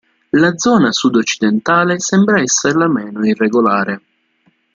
La 0.31 0.55
zona 0.57 0.91
sudoccidentale 0.91 1.99
sembra 1.99 2.41
essere 2.41 2.73
la 2.75 2.87
meno 2.89 3.23
irregolare. 3.23 4.01